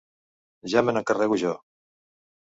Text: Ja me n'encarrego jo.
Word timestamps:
Ja 0.73 0.81
me 0.87 0.95
n'encarrego 0.95 1.37
jo. 1.43 1.51